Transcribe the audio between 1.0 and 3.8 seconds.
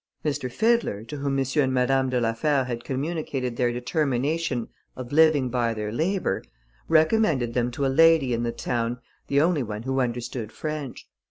to whom M. and Madame de la Fère had communicated their